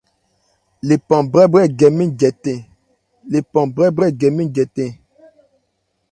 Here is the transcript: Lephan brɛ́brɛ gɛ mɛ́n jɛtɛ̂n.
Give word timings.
Lephan 0.87 1.23
brɛ́brɛ 1.31 4.09
gɛ 4.19 4.27
mɛ́n 4.35 4.49
jɛtɛ̂n. 4.55 4.91